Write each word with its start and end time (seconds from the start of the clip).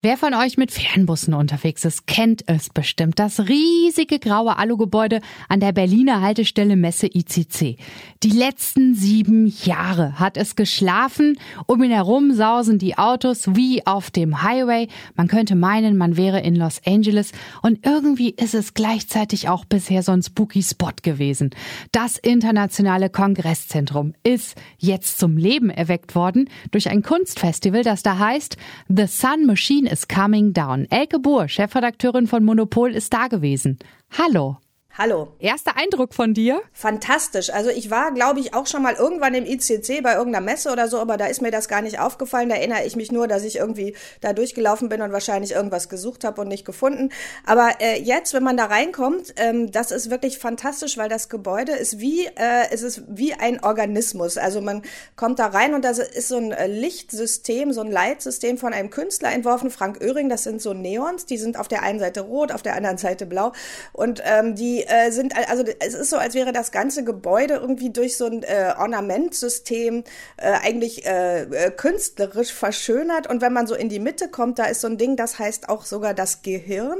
Wer 0.00 0.16
von 0.16 0.32
euch 0.32 0.56
mit 0.56 0.70
Fernbussen 0.70 1.34
unterwegs 1.34 1.84
ist, 1.84 2.06
kennt 2.06 2.44
es 2.46 2.70
bestimmt. 2.70 3.18
Das 3.18 3.48
riesige 3.48 4.20
graue 4.20 4.56
Alugebäude 4.56 5.20
an 5.48 5.58
der 5.58 5.72
Berliner 5.72 6.20
Haltestelle 6.20 6.76
Messe 6.76 7.08
ICC. 7.12 7.76
Die 8.22 8.30
letzten 8.30 8.94
sieben 8.94 9.52
Jahre 9.64 10.20
hat 10.20 10.36
es 10.36 10.54
geschlafen. 10.54 11.36
Um 11.66 11.82
ihn 11.82 11.90
herum 11.90 12.32
sausen 12.32 12.78
die 12.78 12.96
Autos 12.96 13.56
wie 13.56 13.84
auf 13.88 14.12
dem 14.12 14.44
Highway. 14.44 14.86
Man 15.16 15.26
könnte 15.26 15.56
meinen, 15.56 15.96
man 15.96 16.16
wäre 16.16 16.42
in 16.42 16.54
Los 16.54 16.80
Angeles. 16.86 17.32
Und 17.62 17.84
irgendwie 17.84 18.30
ist 18.30 18.54
es 18.54 18.74
gleichzeitig 18.74 19.48
auch 19.48 19.64
bisher 19.64 20.04
so 20.04 20.12
ein 20.12 20.22
spooky 20.22 20.62
Spot 20.62 20.92
gewesen. 21.02 21.50
Das 21.90 22.18
internationale 22.18 23.10
Kongresszentrum 23.10 24.14
ist 24.22 24.54
jetzt 24.78 25.18
zum 25.18 25.36
Leben 25.36 25.70
erweckt 25.70 26.14
worden 26.14 26.48
durch 26.70 26.88
ein 26.88 27.02
Kunstfestival, 27.02 27.82
das 27.82 28.04
da 28.04 28.16
heißt 28.20 28.56
The 28.86 29.08
Sun 29.08 29.44
Machine 29.44 29.87
is 29.90 30.06
coming 30.06 30.52
down. 30.52 30.86
Elke 30.90 31.18
Buhr, 31.18 31.48
Chefredakteurin 31.48 32.26
von 32.26 32.44
Monopol, 32.44 32.94
ist 32.94 33.12
da 33.12 33.28
gewesen. 33.28 33.78
Hallo. 34.16 34.58
Hallo. 35.00 35.28
Erster 35.38 35.76
Eindruck 35.76 36.12
von 36.12 36.34
dir? 36.34 36.60
Fantastisch. 36.72 37.50
Also 37.50 37.70
ich 37.70 37.88
war, 37.88 38.10
glaube 38.10 38.40
ich, 38.40 38.52
auch 38.52 38.66
schon 38.66 38.82
mal 38.82 38.94
irgendwann 38.94 39.32
im 39.32 39.46
ICC 39.46 40.02
bei 40.02 40.14
irgendeiner 40.14 40.44
Messe 40.44 40.72
oder 40.72 40.88
so, 40.88 40.98
aber 40.98 41.16
da 41.16 41.26
ist 41.26 41.40
mir 41.40 41.52
das 41.52 41.68
gar 41.68 41.82
nicht 41.82 42.00
aufgefallen. 42.00 42.48
Da 42.48 42.56
erinnere 42.56 42.84
ich 42.84 42.96
mich 42.96 43.12
nur, 43.12 43.28
dass 43.28 43.44
ich 43.44 43.58
irgendwie 43.58 43.94
da 44.20 44.32
durchgelaufen 44.32 44.88
bin 44.88 45.00
und 45.00 45.12
wahrscheinlich 45.12 45.52
irgendwas 45.52 45.88
gesucht 45.88 46.24
habe 46.24 46.40
und 46.40 46.48
nicht 46.48 46.64
gefunden. 46.64 47.10
Aber 47.46 47.76
äh, 47.78 48.02
jetzt, 48.02 48.34
wenn 48.34 48.42
man 48.42 48.56
da 48.56 48.64
reinkommt, 48.64 49.34
ähm, 49.36 49.70
das 49.70 49.92
ist 49.92 50.10
wirklich 50.10 50.38
fantastisch, 50.38 50.98
weil 50.98 51.08
das 51.08 51.28
Gebäude 51.28 51.76
ist 51.76 52.00
wie, 52.00 52.26
äh, 52.26 52.66
es 52.72 52.82
ist 52.82 53.04
wie 53.06 53.34
ein 53.34 53.62
Organismus. 53.62 54.36
Also 54.36 54.60
man 54.60 54.82
kommt 55.14 55.38
da 55.38 55.46
rein 55.46 55.74
und 55.74 55.84
da 55.84 55.90
ist 55.90 56.26
so 56.26 56.38
ein 56.38 56.50
äh, 56.50 56.66
Lichtsystem, 56.66 57.72
so 57.72 57.82
ein 57.82 57.92
Leitsystem 57.92 58.58
von 58.58 58.72
einem 58.72 58.90
Künstler 58.90 59.30
entworfen, 59.30 59.70
Frank 59.70 60.00
Oehring. 60.02 60.28
Das 60.28 60.42
sind 60.42 60.60
so 60.60 60.74
Neons, 60.74 61.24
die 61.24 61.38
sind 61.38 61.56
auf 61.56 61.68
der 61.68 61.84
einen 61.84 62.00
Seite 62.00 62.22
rot, 62.22 62.50
auf 62.50 62.62
der 62.62 62.74
anderen 62.74 62.98
Seite 62.98 63.26
blau 63.26 63.52
und 63.92 64.20
ähm, 64.24 64.56
die 64.56 64.87
äh, 64.88 65.10
sind, 65.10 65.34
also 65.48 65.64
es 65.80 65.94
ist 65.94 66.10
so, 66.10 66.16
als 66.16 66.34
wäre 66.34 66.52
das 66.52 66.72
ganze 66.72 67.04
Gebäude 67.04 67.54
irgendwie 67.54 67.90
durch 67.90 68.16
so 68.16 68.26
ein 68.26 68.42
äh, 68.42 68.72
Ornamentsystem 68.78 70.04
äh, 70.36 70.50
eigentlich 70.50 71.06
äh, 71.06 71.42
äh, 71.42 71.70
künstlerisch 71.70 72.52
verschönert. 72.52 73.28
Und 73.28 73.40
wenn 73.40 73.52
man 73.52 73.66
so 73.66 73.74
in 73.74 73.88
die 73.88 73.98
Mitte 73.98 74.28
kommt, 74.28 74.58
da 74.58 74.64
ist 74.64 74.80
so 74.80 74.88
ein 74.88 74.98
Ding, 74.98 75.16
das 75.16 75.38
heißt 75.38 75.68
auch 75.68 75.84
sogar 75.84 76.14
das 76.14 76.42
Gehirn. 76.42 76.98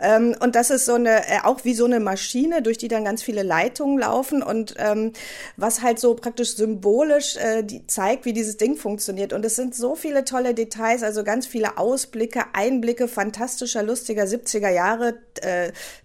Ähm, 0.00 0.34
und 0.40 0.54
das 0.54 0.70
ist 0.70 0.86
so 0.86 0.94
eine, 0.94 1.26
äh, 1.28 1.40
auch 1.42 1.64
wie 1.64 1.74
so 1.74 1.84
eine 1.84 2.00
Maschine, 2.00 2.62
durch 2.62 2.78
die 2.78 2.88
dann 2.88 3.04
ganz 3.04 3.22
viele 3.22 3.42
Leitungen 3.42 3.98
laufen 3.98 4.42
und 4.42 4.74
ähm, 4.78 5.12
was 5.56 5.82
halt 5.82 5.98
so 5.98 6.14
praktisch 6.14 6.56
symbolisch 6.56 7.36
äh, 7.36 7.62
die 7.62 7.86
zeigt, 7.86 8.24
wie 8.24 8.32
dieses 8.32 8.56
Ding 8.56 8.76
funktioniert. 8.76 9.32
Und 9.32 9.44
es 9.44 9.56
sind 9.56 9.74
so 9.74 9.94
viele 9.94 10.24
tolle 10.24 10.54
Details, 10.54 11.02
also 11.02 11.24
ganz 11.24 11.46
viele 11.46 11.78
Ausblicke, 11.78 12.44
Einblicke 12.52 13.08
fantastischer, 13.08 13.82
lustiger 13.82 14.24
70er 14.24 14.70
Jahre 14.70 15.18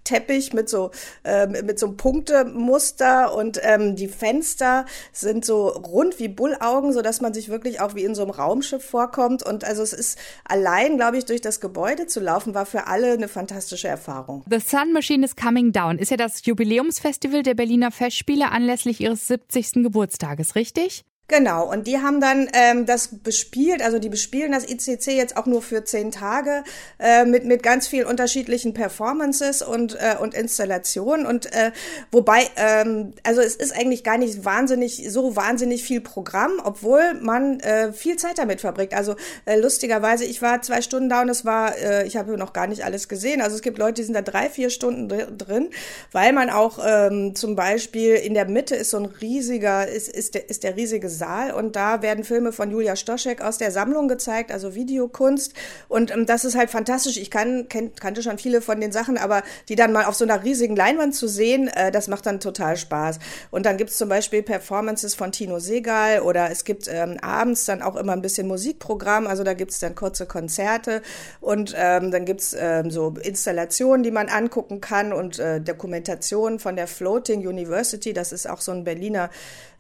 Teppich 0.04 0.54
mit 0.54 0.70
so 0.70 0.92
äh, 1.24 1.48
mit 1.48 1.80
so 1.80 1.88
einem 1.88 1.98
Punktemuster 1.98 3.34
und 3.36 3.60
ähm, 3.64 3.96
die 3.96 4.08
Fenster 4.08 4.86
sind 5.12 5.46
so 5.46 5.68
rund 5.70 6.20
wie 6.20 6.28
Bullaugen, 6.28 6.94
so 6.94 7.02
dass 7.02 7.22
man 7.22 7.34
sich 7.34 7.50
wirklich 7.50 7.82
auch 7.82 7.96
wie 7.96 8.04
in 8.04 8.16
so 8.16 8.22
einem 8.22 8.32
Raumschiff 8.32 8.84
vorkommt. 8.84 9.44
Und 9.44 9.64
also 9.64 9.84
es 9.84 9.94
ist 9.94 10.18
allein, 10.46 10.98
glaube 10.98 11.18
ich, 11.18 11.26
durch 11.26 11.42
das 11.42 11.60
Gebäude 11.60 12.08
zu 12.08 12.20
laufen, 12.20 12.54
war 12.54 12.66
für 12.66 12.88
alle 12.88 13.14
eine 13.14 13.28
fantastische 13.28 13.88
Erfahrung. 13.88 14.44
The 14.50 14.60
Sun 14.60 14.94
Machine 14.94 15.26
is 15.26 15.36
Coming 15.36 15.72
Down 15.72 15.98
ist 15.98 16.12
ja 16.12 16.18
das 16.18 16.46
Jubiläumsfestival 16.46 17.44
der 17.44 17.54
Berliner 17.54 17.92
Festspiele 17.92 18.52
anlässlich 18.52 19.02
ihres 19.02 19.28
70. 19.28 19.84
Geburtstages, 19.84 20.56
richtig? 20.56 21.06
Genau, 21.30 21.72
und 21.72 21.86
die 21.86 22.00
haben 22.00 22.20
dann 22.20 22.50
ähm, 22.54 22.88
das 22.88 23.10
bespielt, 23.22 23.84
also 23.84 24.00
die 24.00 24.10
bespielen 24.10 24.52
das 24.52 24.68
ICC 24.68 25.12
jetzt 25.16 25.38
auch 25.38 25.46
nur 25.46 25.62
für 25.62 25.84
zehn 25.84 26.10
Tage 26.10 26.64
äh, 26.98 27.24
mit, 27.24 27.46
mit 27.46 27.62
ganz 27.62 27.88
vielen 27.88 28.08
unterschiedlichen 28.08 28.74
Performances 28.74 29.62
und, 29.62 29.94
äh, 29.94 30.16
und 30.20 30.34
Installationen. 30.34 31.28
Und 31.28 31.46
äh, 31.54 31.72
wobei, 32.12 32.48
ähm, 32.56 33.14
also 33.22 33.42
es 33.42 33.56
ist 33.56 33.78
eigentlich 33.78 34.04
gar 34.04 34.18
nicht 34.18 34.44
wahnsinnig, 34.44 35.08
so 35.12 35.36
wahnsinnig 35.36 35.84
viel 35.84 36.02
Programm, 36.02 36.54
obwohl 36.64 37.14
man 37.22 37.60
äh, 37.60 37.94
viel 37.94 38.16
Zeit 38.16 38.40
damit 38.40 38.62
verbringt. 38.62 38.96
Also 38.96 39.16
äh, 39.46 39.56
lustigerweise, 39.60 40.26
ich 40.26 40.42
war 40.42 40.64
zwei 40.64 40.82
Stunden 40.82 41.10
da 41.10 41.22
und 41.22 41.30
es 41.30 41.46
war, 41.46 41.78
äh, 41.78 42.08
ich 42.08 42.18
habe 42.18 42.40
noch 42.40 42.54
gar 42.54 42.66
nicht 42.66 42.84
alles 42.86 43.08
gesehen. 43.08 43.42
Also 43.42 43.56
es 43.56 43.62
gibt 43.62 43.78
Leute, 43.78 44.02
die 44.02 44.04
sind 44.04 44.16
da 44.16 44.24
drei, 44.24 44.50
vier 44.50 44.72
Stunden 44.72 45.08
drin, 45.38 45.70
weil 46.12 46.34
man 46.34 46.50
auch 46.50 46.80
ähm, 46.84 47.36
zum 47.36 47.56
Beispiel 47.56 48.16
in 48.16 48.34
der 48.34 48.46
Mitte 48.46 48.76
ist 48.76 48.90
so 48.90 48.98
ein 48.98 49.06
riesiger, 49.06 49.88
ist, 49.88 50.08
ist, 50.08 50.34
der, 50.34 50.50
ist 50.50 50.64
der 50.64 50.76
riesige 50.76 51.19
Saal 51.20 51.52
und 51.52 51.76
da 51.76 52.02
werden 52.02 52.24
Filme 52.24 52.52
von 52.52 52.72
Julia 52.72 52.96
Stoschek 52.96 53.42
aus 53.42 53.60
der 53.60 53.72
Sammlung 53.72 54.08
gezeigt, 54.08 54.52
also 54.52 54.74
Videokunst. 54.74 55.54
Und 55.88 56.12
ähm, 56.12 56.26
das 56.26 56.46
ist 56.46 56.56
halt 56.58 56.72
fantastisch. 56.72 57.18
Ich 57.18 57.30
kann, 57.30 57.68
kenn, 57.70 57.94
kannte 57.94 58.24
schon 58.24 58.40
viele 58.40 58.62
von 58.62 58.82
den 58.82 58.92
Sachen, 58.92 59.18
aber 59.18 59.44
die 59.68 59.76
dann 59.76 59.92
mal 59.92 60.06
auf 60.06 60.16
so 60.16 60.26
einer 60.26 60.44
riesigen 60.44 60.76
Leinwand 60.76 61.14
zu 61.14 61.28
sehen, 61.28 61.68
äh, 61.68 61.92
das 61.92 62.08
macht 62.08 62.26
dann 62.26 62.40
total 62.40 62.78
Spaß. 62.78 63.20
Und 63.52 63.66
dann 63.68 63.78
gibt's 63.78 63.98
zum 63.98 64.10
Beispiel 64.10 64.42
Performances 64.42 65.14
von 65.14 65.32
Tino 65.32 65.60
Segal 65.60 66.22
oder 66.22 66.50
es 66.50 66.64
gibt 66.64 66.88
ähm, 66.88 67.18
abends 67.22 67.66
dann 67.66 67.82
auch 67.82 67.96
immer 67.96 68.14
ein 68.14 68.22
bisschen 68.22 68.48
Musikprogramm, 68.48 69.28
also 69.28 69.44
da 69.44 69.54
gibt's 69.54 69.80
dann 69.80 69.96
kurze 69.96 70.26
Konzerte 70.26 71.02
und 71.42 71.76
ähm, 71.78 72.12
dann 72.12 72.26
gibt's 72.26 72.56
ähm, 72.58 72.90
so 72.92 73.14
Installationen, 73.22 74.04
die 74.04 74.12
man 74.12 74.30
angucken 74.30 74.82
kann 74.82 75.14
und 75.14 75.40
äh, 75.40 75.60
Dokumentationen 75.62 76.60
von 76.60 76.76
der 76.76 76.88
Floating 76.88 77.46
University, 77.46 78.14
das 78.14 78.32
ist 78.32 78.50
auch 78.50 78.62
so 78.62 78.72
ein 78.72 78.84
Berliner, 78.84 79.30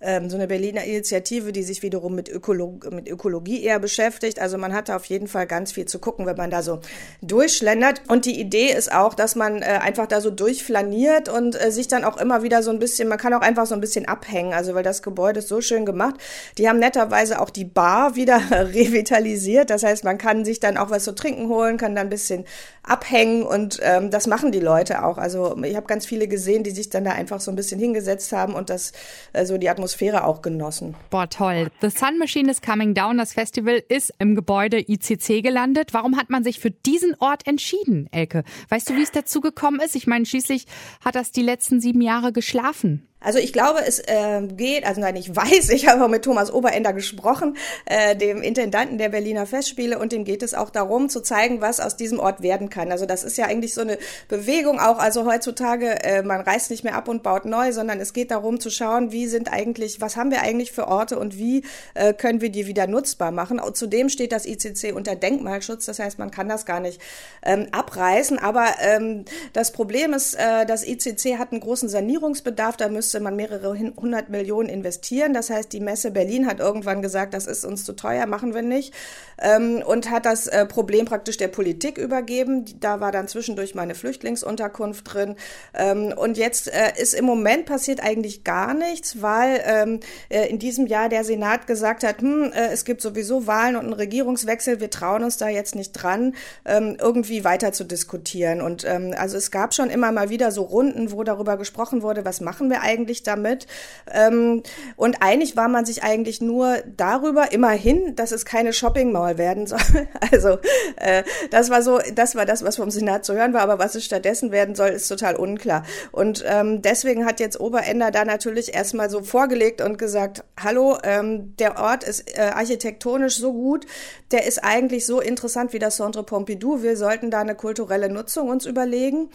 ähm, 0.01 0.29
so 0.29 0.35
eine 0.35 0.47
Berliner 0.47 0.83
Initiative, 0.83 1.28
Initiative, 1.29 1.51
die 1.51 1.63
sich 1.63 1.83
wiederum 1.83 2.15
mit, 2.15 2.29
Ökolo 2.29 2.79
mit 2.91 3.07
Ökologie 3.07 3.63
eher 3.63 3.79
beschäftigt. 3.79 4.39
Also 4.39 4.57
man 4.57 4.73
hat 4.73 4.89
da 4.89 4.95
auf 4.95 5.05
jeden 5.05 5.27
Fall 5.27 5.45
ganz 5.45 5.71
viel 5.71 5.85
zu 5.85 5.99
gucken, 5.99 6.25
wenn 6.25 6.35
man 6.35 6.49
da 6.49 6.61
so 6.61 6.79
durchschlendert. 7.21 8.01
Und 8.07 8.25
die 8.25 8.39
Idee 8.39 8.71
ist 8.71 8.91
auch, 8.91 9.13
dass 9.13 9.35
man 9.35 9.61
äh, 9.61 9.65
einfach 9.65 10.07
da 10.07 10.21
so 10.21 10.31
durchflaniert 10.31 11.29
und 11.29 11.61
äh, 11.61 11.71
sich 11.71 11.87
dann 11.87 12.03
auch 12.03 12.17
immer 12.17 12.43
wieder 12.43 12.63
so 12.63 12.71
ein 12.71 12.79
bisschen, 12.79 13.07
man 13.07 13.17
kann 13.17 13.33
auch 13.33 13.41
einfach 13.41 13.65
so 13.65 13.75
ein 13.75 13.81
bisschen 13.81 14.07
abhängen. 14.07 14.53
Also 14.53 14.73
weil 14.73 14.83
das 14.83 15.01
Gebäude 15.01 15.39
ist 15.39 15.47
so 15.47 15.61
schön 15.61 15.85
gemacht. 15.85 16.15
Die 16.57 16.67
haben 16.67 16.79
netterweise 16.79 17.39
auch 17.39 17.49
die 17.49 17.65
Bar 17.65 18.15
wieder 18.19 18.41
revitalisiert. 18.51 19.69
Das 19.69 19.83
heißt, 19.83 20.03
man 20.03 20.17
kann 20.17 20.45
sich 20.45 20.59
dann 20.59 20.77
auch 20.77 20.89
was 20.89 21.03
zu 21.03 21.13
trinken 21.13 21.47
holen, 21.49 21.77
kann 21.77 21.95
dann 21.95 22.07
ein 22.07 22.09
bisschen 22.09 22.45
abhängen 22.83 23.43
und 23.43 23.79
ähm, 23.83 24.09
das 24.09 24.25
machen 24.25 24.51
die 24.51 24.59
Leute 24.59 25.03
auch. 25.03 25.17
Also 25.17 25.55
ich 25.63 25.75
habe 25.75 25.85
ganz 25.85 26.05
viele 26.05 26.27
gesehen, 26.27 26.63
die 26.63 26.71
sich 26.71 26.89
dann 26.89 27.03
da 27.03 27.11
einfach 27.11 27.39
so 27.39 27.51
ein 27.51 27.55
bisschen 27.55 27.79
hingesetzt 27.79 28.31
haben 28.31 28.55
und 28.55 28.69
das 28.69 28.93
äh, 29.33 29.45
so 29.45 29.57
die 29.57 29.69
Atmosphäre 29.69 30.23
auch 30.23 30.41
genossen. 30.41 30.95
Boah, 31.19 31.29
toll. 31.29 31.67
The 31.81 31.89
Sun 31.89 32.17
Machine 32.17 32.49
is 32.49 32.61
Coming 32.61 32.93
Down. 32.93 33.17
Das 33.17 33.33
Festival 33.33 33.83
ist 33.89 34.13
im 34.19 34.35
Gebäude 34.35 34.79
ICC 34.79 35.43
gelandet. 35.43 35.93
Warum 35.93 36.15
hat 36.15 36.29
man 36.29 36.45
sich 36.45 36.61
für 36.61 36.71
diesen 36.71 37.13
Ort 37.19 37.45
entschieden, 37.45 38.07
Elke? 38.13 38.45
Weißt 38.69 38.89
du, 38.89 38.95
wie 38.95 39.01
es 39.01 39.11
dazu 39.11 39.41
gekommen 39.41 39.81
ist? 39.81 39.97
Ich 39.97 40.07
meine, 40.07 40.25
schließlich 40.25 40.65
hat 41.03 41.15
das 41.15 41.33
die 41.33 41.41
letzten 41.41 41.81
sieben 41.81 41.99
Jahre 41.99 42.31
geschlafen. 42.31 43.05
Also 43.21 43.37
ich 43.37 43.51
glaube, 43.51 43.79
es 43.85 43.99
äh, 43.99 44.41
geht, 44.47 44.85
also 44.85 45.01
nein, 45.01 45.15
ich 45.17 45.35
weiß, 45.35 45.69
ich 45.69 45.87
habe 45.87 46.07
mit 46.07 46.23
Thomas 46.23 46.51
Oberender 46.51 46.93
gesprochen, 46.93 47.57
äh, 47.85 48.15
dem 48.15 48.41
Intendanten 48.41 48.97
der 48.97 49.09
Berliner 49.09 49.45
Festspiele, 49.45 49.99
und 49.99 50.11
dem 50.13 50.23
geht 50.23 50.41
es 50.41 50.53
auch 50.53 50.69
darum, 50.69 51.09
zu 51.09 51.21
zeigen, 51.21 51.59
was 51.59 51.79
aus 51.79 51.97
diesem 51.97 52.19
Ort 52.19 52.41
werden 52.41 52.69
kann. 52.69 52.91
Also 52.91 53.05
das 53.05 53.23
ist 53.23 53.37
ja 53.37 53.45
eigentlich 53.45 53.73
so 53.73 53.81
eine 53.81 53.97
Bewegung 54.29 54.79
auch, 54.79 54.99
also 54.99 55.25
heutzutage, 55.25 56.03
äh, 56.03 56.23
man 56.23 56.41
reißt 56.41 56.71
nicht 56.71 56.83
mehr 56.83 56.95
ab 56.95 57.09
und 57.09 57.21
baut 57.21 57.43
neu, 57.43 57.73
sondern 57.73 57.99
es 57.99 58.13
geht 58.13 58.31
darum 58.31 58.59
zu 58.59 58.69
schauen, 58.69 59.11
wie 59.11 59.27
sind 59.27 59.51
eigentlich, 59.51 59.99
was 59.99 60.15
haben 60.15 60.31
wir 60.31 60.41
eigentlich 60.41 60.71
für 60.71 60.87
Orte 60.87 61.19
und 61.19 61.37
wie 61.37 61.63
äh, 61.95 62.13
können 62.13 62.39
wir 62.39 62.49
die 62.49 62.67
wieder 62.67 62.87
nutzbar 62.87 63.31
machen. 63.31 63.59
Und 63.59 63.75
zudem 63.75 64.07
steht 64.07 64.31
das 64.31 64.45
ICC 64.45 64.93
unter 64.93 65.15
Denkmalschutz, 65.15 65.85
das 65.85 65.99
heißt, 65.99 66.19
man 66.19 66.31
kann 66.31 66.47
das 66.47 66.65
gar 66.65 66.79
nicht 66.79 67.01
ähm, 67.43 67.67
abreißen. 67.71 68.39
Aber 68.39 68.65
ähm, 68.79 69.25
das 69.51 69.73
Problem 69.73 70.13
ist, 70.13 70.35
äh, 70.35 70.65
das 70.65 70.87
ICC 70.87 71.37
hat 71.37 71.51
einen 71.51 71.59
großen 71.59 71.89
Sanierungsbedarf, 71.89 72.77
da 72.77 72.87
müssen 72.87 73.08
müsste 73.09 73.21
man 73.21 73.35
mehrere 73.35 73.75
hundert 73.75 74.29
Millionen 74.29 74.69
investieren. 74.69 75.33
Das 75.33 75.49
heißt, 75.49 75.73
die 75.73 75.79
Messe 75.79 76.11
Berlin 76.11 76.45
hat 76.45 76.59
irgendwann 76.59 77.01
gesagt, 77.01 77.33
das 77.33 77.47
ist 77.47 77.65
uns 77.65 77.83
zu 77.83 77.93
teuer, 77.93 78.27
machen 78.27 78.53
wir 78.53 78.61
nicht. 78.61 78.93
Ähm, 79.41 79.81
und 79.83 80.11
hat 80.11 80.27
das 80.27 80.45
äh, 80.45 80.67
Problem 80.67 81.05
praktisch 81.05 81.37
der 81.37 81.47
Politik 81.47 81.97
übergeben. 81.97 82.65
Da 82.79 82.99
war 82.99 83.11
dann 83.11 83.27
zwischendurch 83.27 83.73
meine 83.73 83.95
Flüchtlingsunterkunft 83.95 85.11
drin. 85.11 85.37
Ähm, 85.73 86.13
und 86.15 86.37
jetzt 86.37 86.67
äh, 86.67 87.01
ist 87.01 87.15
im 87.15 87.25
Moment 87.25 87.65
passiert 87.65 87.99
eigentlich 88.03 88.43
gar 88.43 88.75
nichts, 88.75 89.23
weil 89.23 89.59
ähm, 89.65 89.99
äh, 90.29 90.47
in 90.47 90.59
diesem 90.59 90.85
Jahr 90.85 91.09
der 91.09 91.23
Senat 91.23 91.65
gesagt 91.65 92.03
hat, 92.03 92.21
hm, 92.21 92.51
äh, 92.53 92.67
es 92.71 92.85
gibt 92.85 93.01
sowieso 93.01 93.47
Wahlen 93.47 93.75
und 93.75 93.85
einen 93.85 93.93
Regierungswechsel, 93.93 94.81
wir 94.81 94.91
trauen 94.91 95.23
uns 95.23 95.37
da 95.37 95.49
jetzt 95.49 95.73
nicht 95.73 95.93
dran, 95.93 96.35
ähm, 96.63 96.95
irgendwie 97.01 97.43
weiter 97.43 97.71
zu 97.71 97.85
diskutieren. 97.85 98.61
Und 98.61 98.85
ähm, 98.85 99.15
also 99.17 99.35
es 99.35 99.49
gab 99.49 99.73
schon 99.73 99.89
immer 99.89 100.11
mal 100.11 100.29
wieder 100.29 100.51
so 100.51 100.61
Runden, 100.61 101.11
wo 101.11 101.23
darüber 101.23 101.57
gesprochen 101.57 102.03
wurde, 102.03 102.23
was 102.23 102.39
machen 102.39 102.69
wir 102.69 102.81
eigentlich 102.81 102.98
eigentlich 102.99 103.23
damit? 103.23 103.67
Ähm, 104.11 104.63
und 104.95 105.21
einig 105.21 105.55
war 105.55 105.67
man 105.67 105.85
sich 105.85 106.03
eigentlich 106.03 106.41
nur 106.41 106.77
darüber, 106.97 107.51
immerhin, 107.51 108.15
dass 108.15 108.31
es 108.31 108.45
keine 108.45 108.73
Shopping 108.73 109.11
Mall 109.11 109.37
werden 109.37 109.67
soll. 109.67 109.79
Also 110.31 110.59
äh, 110.97 111.23
das 111.49 111.69
war 111.69 111.81
so, 111.81 111.99
das 112.13 112.35
war 112.35 112.45
das, 112.45 112.63
was 112.63 112.75
vom 112.75 112.91
Senat 112.91 113.25
zu 113.25 113.33
hören 113.33 113.53
war, 113.53 113.61
aber 113.61 113.79
was 113.79 113.95
es 113.95 114.05
stattdessen 114.05 114.51
werden 114.51 114.75
soll, 114.75 114.89
ist 114.89 115.07
total 115.07 115.35
unklar. 115.35 115.83
Und 116.11 116.43
ähm, 116.47 116.81
deswegen 116.81 117.25
hat 117.25 117.39
jetzt 117.39 117.59
Oberender 117.59 118.11
da 118.11 118.25
natürlich 118.25 118.73
erstmal 118.73 119.09
so 119.09 119.23
vorgelegt 119.23 119.81
und 119.81 119.97
gesagt, 119.97 120.43
hallo, 120.61 120.97
ähm, 121.03 121.55
der 121.57 121.79
Ort 121.79 122.03
ist 122.03 122.37
äh, 122.37 122.41
architektonisch 122.41 123.37
so 123.37 123.53
gut, 123.53 123.85
der 124.31 124.45
ist 124.45 124.63
eigentlich 124.63 125.05
so 125.05 125.19
interessant 125.19 125.73
wie 125.73 125.79
das 125.79 125.95
Centre 125.95 126.23
Pompidou. 126.23 126.83
Wir 126.83 126.95
sollten 126.95 127.31
da 127.31 127.39
eine 127.39 127.55
kulturelle 127.55 128.09
Nutzung 128.09 128.49
uns 128.49 128.65
überlegen. 128.65 129.29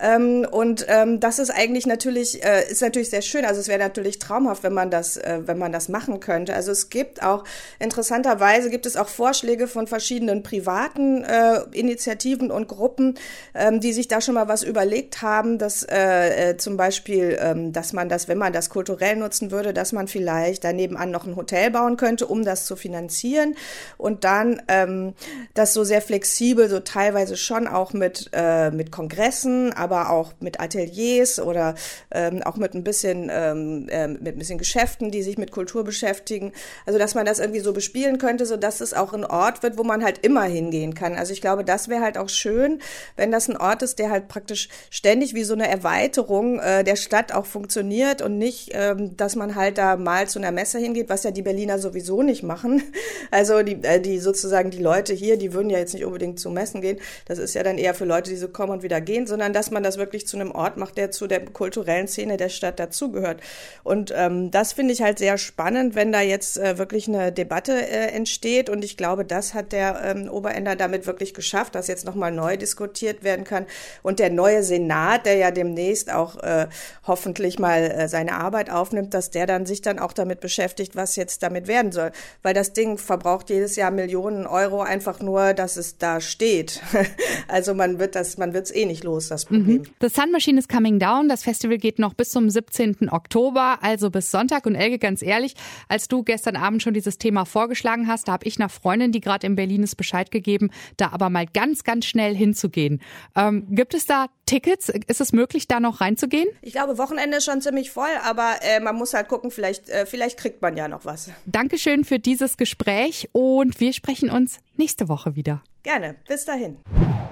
Ähm, 0.00 0.46
und 0.50 0.86
ähm, 0.88 1.20
das 1.20 1.38
ist 1.38 1.50
eigentlich 1.50 1.86
natürlich, 1.86 2.42
äh, 2.42 2.70
ist 2.70 2.82
natürlich 2.82 3.09
sehr 3.10 3.22
schön. 3.22 3.44
Also 3.44 3.60
es 3.60 3.68
wäre 3.68 3.78
natürlich 3.78 4.18
traumhaft, 4.18 4.62
wenn 4.62 4.72
man 4.72 4.90
das, 4.90 5.16
äh, 5.16 5.40
wenn 5.44 5.58
man 5.58 5.72
das 5.72 5.88
machen 5.88 6.20
könnte. 6.20 6.54
Also 6.54 6.72
es 6.72 6.90
gibt 6.90 7.22
auch, 7.22 7.44
interessanterweise 7.78 8.70
gibt 8.70 8.86
es 8.86 8.96
auch 8.96 9.08
Vorschläge 9.08 9.66
von 9.66 9.86
verschiedenen 9.86 10.42
privaten 10.42 11.24
äh, 11.24 11.60
Initiativen 11.72 12.50
und 12.50 12.68
Gruppen, 12.68 13.18
ähm, 13.54 13.80
die 13.80 13.92
sich 13.92 14.08
da 14.08 14.20
schon 14.20 14.34
mal 14.34 14.48
was 14.48 14.62
überlegt 14.62 15.22
haben, 15.22 15.58
dass 15.58 15.82
äh, 15.82 16.50
äh, 16.50 16.56
zum 16.56 16.76
Beispiel, 16.76 17.36
ähm, 17.40 17.72
dass 17.72 17.92
man 17.92 18.08
das, 18.08 18.28
wenn 18.28 18.38
man 18.38 18.52
das 18.52 18.70
kulturell 18.70 19.16
nutzen 19.16 19.50
würde, 19.50 19.72
dass 19.72 19.92
man 19.92 20.08
vielleicht 20.08 20.64
daneben 20.64 20.96
an 20.96 21.10
noch 21.10 21.26
ein 21.26 21.36
Hotel 21.36 21.70
bauen 21.70 21.96
könnte, 21.96 22.26
um 22.26 22.44
das 22.44 22.66
zu 22.66 22.76
finanzieren 22.76 23.56
und 23.98 24.24
dann 24.24 24.62
ähm, 24.68 25.14
das 25.54 25.74
so 25.74 25.84
sehr 25.84 26.02
flexibel, 26.02 26.68
so 26.68 26.80
teilweise 26.80 27.36
schon 27.36 27.66
auch 27.66 27.92
mit, 27.92 28.30
äh, 28.32 28.70
mit 28.70 28.92
Kongressen, 28.92 29.72
aber 29.72 30.10
auch 30.10 30.32
mit 30.40 30.60
Ateliers 30.60 31.40
oder 31.40 31.74
ähm, 32.10 32.42
auch 32.42 32.56
mit 32.56 32.74
ein 32.74 32.84
bisschen 32.84 32.99
ähm, 33.04 33.88
äh, 33.88 34.08
mit 34.08 34.34
ein 34.34 34.38
bisschen 34.38 34.58
Geschäften, 34.58 35.10
die 35.10 35.22
sich 35.22 35.38
mit 35.38 35.50
Kultur 35.50 35.84
beschäftigen. 35.84 36.52
Also 36.86 36.98
dass 36.98 37.14
man 37.14 37.26
das 37.26 37.38
irgendwie 37.38 37.60
so 37.60 37.72
bespielen 37.72 38.18
könnte, 38.18 38.46
so 38.46 38.56
dass 38.56 38.80
es 38.80 38.94
auch 38.94 39.12
ein 39.12 39.24
Ort 39.24 39.62
wird, 39.62 39.78
wo 39.78 39.84
man 39.84 40.04
halt 40.04 40.18
immer 40.24 40.44
hingehen 40.44 40.94
kann. 40.94 41.14
Also 41.14 41.32
ich 41.32 41.40
glaube, 41.40 41.64
das 41.64 41.88
wäre 41.88 42.02
halt 42.02 42.18
auch 42.18 42.28
schön, 42.28 42.80
wenn 43.16 43.30
das 43.30 43.48
ein 43.48 43.56
Ort 43.56 43.82
ist, 43.82 43.98
der 43.98 44.10
halt 44.10 44.28
praktisch 44.28 44.68
ständig 44.90 45.34
wie 45.34 45.44
so 45.44 45.54
eine 45.54 45.68
Erweiterung 45.68 46.58
äh, 46.60 46.84
der 46.84 46.96
Stadt 46.96 47.32
auch 47.32 47.46
funktioniert 47.46 48.22
und 48.22 48.38
nicht, 48.38 48.70
ähm, 48.72 49.16
dass 49.16 49.36
man 49.36 49.54
halt 49.54 49.78
da 49.78 49.96
mal 49.96 50.28
zu 50.28 50.38
einer 50.38 50.52
Messe 50.52 50.78
hingeht, 50.78 51.08
was 51.08 51.24
ja 51.24 51.30
die 51.30 51.42
Berliner 51.42 51.78
sowieso 51.78 52.22
nicht 52.22 52.42
machen. 52.42 52.82
Also 53.32 53.62
die, 53.62 53.82
äh, 53.84 54.00
die 54.00 54.18
sozusagen 54.18 54.70
die 54.70 54.82
Leute 54.82 55.14
hier, 55.14 55.36
die 55.36 55.52
würden 55.52 55.70
ja 55.70 55.78
jetzt 55.78 55.94
nicht 55.94 56.04
unbedingt 56.04 56.40
zu 56.40 56.50
Messen 56.50 56.80
gehen. 56.80 56.98
Das 57.26 57.38
ist 57.38 57.54
ja 57.54 57.62
dann 57.62 57.78
eher 57.78 57.94
für 57.94 58.04
Leute, 58.04 58.30
die 58.30 58.36
so 58.36 58.48
kommen 58.48 58.72
und 58.72 58.82
wieder 58.82 59.00
gehen, 59.00 59.26
sondern 59.26 59.52
dass 59.52 59.70
man 59.70 59.82
das 59.82 59.98
wirklich 59.98 60.26
zu 60.26 60.36
einem 60.36 60.50
Ort 60.50 60.76
macht, 60.76 60.96
der 60.96 61.10
zu 61.10 61.26
der 61.26 61.44
kulturellen 61.44 62.08
Szene 62.08 62.36
der 62.36 62.48
Stadt 62.48 62.80
dazugehört. 62.90 63.40
Und 63.82 64.12
ähm, 64.16 64.50
das 64.50 64.72
finde 64.72 64.92
ich 64.92 65.02
halt 65.02 65.18
sehr 65.18 65.38
spannend, 65.38 65.94
wenn 65.94 66.12
da 66.12 66.20
jetzt 66.20 66.58
äh, 66.58 66.78
wirklich 66.78 67.08
eine 67.08 67.32
Debatte 67.32 67.72
äh, 67.72 68.08
entsteht. 68.08 68.68
Und 68.68 68.84
ich 68.84 68.96
glaube, 68.96 69.24
das 69.24 69.54
hat 69.54 69.72
der 69.72 70.00
ähm, 70.04 70.28
Oberender 70.28 70.76
damit 70.76 71.06
wirklich 71.06 71.34
geschafft, 71.34 71.74
dass 71.74 71.86
jetzt 71.86 72.04
nochmal 72.04 72.32
neu 72.32 72.56
diskutiert 72.56 73.22
werden 73.22 73.44
kann. 73.44 73.66
Und 74.02 74.18
der 74.18 74.30
neue 74.30 74.62
Senat, 74.62 75.26
der 75.26 75.36
ja 75.36 75.50
demnächst 75.50 76.12
auch 76.12 76.36
äh, 76.42 76.66
hoffentlich 77.06 77.58
mal 77.58 77.82
äh, 77.82 78.08
seine 78.08 78.32
Arbeit 78.32 78.70
aufnimmt, 78.70 79.14
dass 79.14 79.30
der 79.30 79.46
dann 79.46 79.66
sich 79.66 79.80
dann 79.80 79.98
auch 79.98 80.12
damit 80.12 80.40
beschäftigt, 80.40 80.96
was 80.96 81.16
jetzt 81.16 81.42
damit 81.42 81.68
werden 81.68 81.92
soll. 81.92 82.10
Weil 82.42 82.54
das 82.54 82.72
Ding 82.72 82.98
verbraucht 82.98 83.50
jedes 83.50 83.76
Jahr 83.76 83.90
Millionen 83.90 84.46
Euro 84.46 84.82
einfach 84.82 85.20
nur, 85.20 85.54
dass 85.54 85.76
es 85.76 85.98
da 85.98 86.20
steht. 86.20 86.82
also 87.48 87.74
man 87.74 87.98
wird 87.98 88.14
das, 88.14 88.36
man 88.38 88.52
wird 88.52 88.66
es 88.66 88.74
eh 88.74 88.86
nicht 88.86 89.04
los, 89.04 89.28
das 89.28 89.44
Problem. 89.44 89.82
Mhm. 89.82 89.86
The 90.00 90.08
Sun 90.08 90.32
Machine 90.32 90.58
is 90.58 90.68
coming 90.68 90.98
down. 90.98 91.28
Das 91.28 91.44
Festival 91.44 91.78
geht 91.78 91.98
noch 91.98 92.14
bis 92.14 92.30
zum 92.30 92.50
17. 92.80 93.10
Oktober, 93.10 93.78
also 93.82 94.10
bis 94.10 94.30
Sonntag. 94.30 94.64
Und 94.64 94.74
Elke, 94.74 94.98
ganz 94.98 95.20
ehrlich, 95.22 95.54
als 95.88 96.08
du 96.08 96.22
gestern 96.22 96.56
Abend 96.56 96.82
schon 96.82 96.94
dieses 96.94 97.18
Thema 97.18 97.44
vorgeschlagen 97.44 98.06
hast, 98.06 98.28
da 98.28 98.32
habe 98.32 98.46
ich 98.46 98.58
einer 98.58 98.70
Freundin, 98.70 99.12
die 99.12 99.20
gerade 99.20 99.46
in 99.46 99.54
Berlin 99.54 99.82
ist, 99.82 99.96
Bescheid 99.96 100.30
gegeben, 100.30 100.70
da 100.96 101.10
aber 101.12 101.28
mal 101.28 101.46
ganz, 101.46 101.84
ganz 101.84 102.06
schnell 102.06 102.34
hinzugehen. 102.34 103.02
Ähm, 103.36 103.66
gibt 103.70 103.92
es 103.92 104.06
da 104.06 104.26
Tickets? 104.46 104.88
Ist 104.88 105.20
es 105.20 105.32
möglich, 105.32 105.68
da 105.68 105.78
noch 105.78 106.00
reinzugehen? 106.00 106.48
Ich 106.62 106.72
glaube, 106.72 106.96
Wochenende 106.96 107.36
ist 107.36 107.44
schon 107.44 107.60
ziemlich 107.60 107.90
voll, 107.90 108.08
aber 108.24 108.54
äh, 108.62 108.80
man 108.80 108.96
muss 108.96 109.12
halt 109.12 109.28
gucken, 109.28 109.50
vielleicht, 109.50 109.90
äh, 109.90 110.06
vielleicht 110.06 110.38
kriegt 110.38 110.62
man 110.62 110.76
ja 110.76 110.88
noch 110.88 111.04
was. 111.04 111.30
Dankeschön 111.44 112.04
für 112.04 112.18
dieses 112.18 112.56
Gespräch 112.56 113.28
und 113.32 113.78
wir 113.78 113.92
sprechen 113.92 114.30
uns 114.30 114.58
nächste 114.76 115.08
Woche 115.08 115.36
wieder. 115.36 115.62
Gerne. 115.82 116.16
Bis 116.26 116.46
dahin. 116.46 116.78